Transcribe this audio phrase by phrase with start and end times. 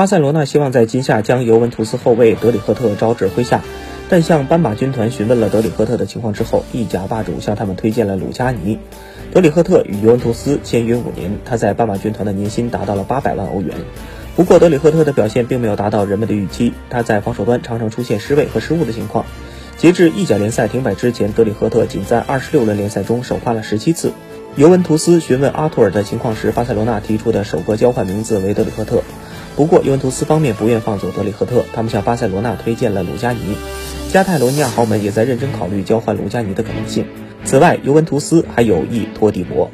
[0.00, 3.60] 巴塞罗那希望在今夏将尤文图斯后卫德里赫特招至麾下，
[4.08, 8.78] 但向斑马军团询问了德里赫特的情况之后，意甲霸主向他们推荐了鲁加尼。
[9.30, 13.76] 德里赫特与尤文图斯签约五年，他在斑马军团的年薪达到了八百万欧元。
[14.36, 19.26] 不过，德里赫特的表现并没有达到人们的预期，他在防守端常常出现失位和失误的情况。
[19.76, 24.12] 截至意甲联赛停摆之前，德里赫特仅在二十六轮联赛中首发了十七次。
[24.56, 29.02] 尤文图斯询问阿图尔的情况时，巴塞罗那提出的首个交换名字为德里赫特。
[29.60, 33.58] 不过，尤文图斯方面不愿放走德里赫特，他们向巴塞罗那推荐了鲁加尼。
[34.10, 37.04] 加泰罗尼亚豪门也在认真考虑交换鲁加尼的可能性。
[37.44, 39.70] 此外，尤文图斯还有意托蒂博。